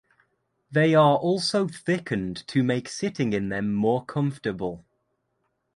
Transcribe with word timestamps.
They 0.71 0.95
are 0.95 1.15
also 1.17 1.67
thickened 1.67 2.47
to 2.47 2.63
make 2.63 2.89
sitting 2.89 3.33
in 3.33 3.49
them 3.49 3.71
more 3.75 4.03
comfortable. 4.03 4.83